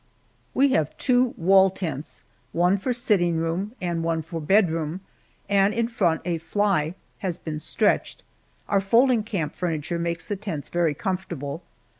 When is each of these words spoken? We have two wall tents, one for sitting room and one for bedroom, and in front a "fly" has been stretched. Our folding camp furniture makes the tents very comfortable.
We 0.55 0.69
have 0.69 0.97
two 0.97 1.35
wall 1.37 1.69
tents, 1.69 2.23
one 2.53 2.77
for 2.79 2.91
sitting 2.91 3.37
room 3.37 3.75
and 3.79 4.03
one 4.03 4.23
for 4.23 4.41
bedroom, 4.41 5.01
and 5.47 5.75
in 5.75 5.87
front 5.87 6.21
a 6.25 6.39
"fly" 6.39 6.95
has 7.19 7.37
been 7.37 7.59
stretched. 7.59 8.23
Our 8.67 8.81
folding 8.81 9.21
camp 9.21 9.53
furniture 9.53 9.99
makes 9.99 10.25
the 10.25 10.35
tents 10.35 10.69
very 10.69 10.95
comfortable. 10.95 11.61